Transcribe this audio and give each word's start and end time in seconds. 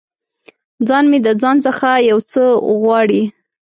ځان 0.87 1.05
مې 1.11 1.19
د 1.25 1.27
ځان 1.41 1.57
څخه 1.65 1.89
یو 2.09 2.19
څه 2.31 2.43
غواړي 2.81 3.21